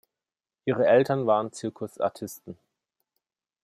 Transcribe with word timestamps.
Ihre 0.65 0.87
Eltern 0.87 1.27
waren 1.27 1.51
Zirkusartisten. 1.51 2.57